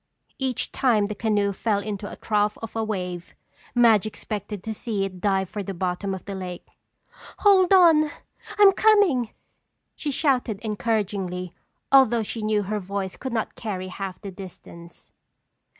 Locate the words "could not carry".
13.15-13.89